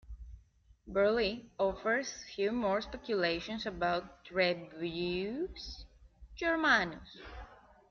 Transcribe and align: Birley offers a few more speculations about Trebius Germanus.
Birley 0.89 1.51
offers 1.59 2.07
a 2.15 2.33
few 2.33 2.51
more 2.51 2.81
speculations 2.81 3.67
about 3.67 4.25
Trebius 4.25 5.85
Germanus. 6.35 7.17